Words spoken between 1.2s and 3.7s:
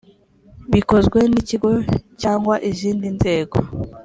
n’ ikigo cyangwa izindi nzego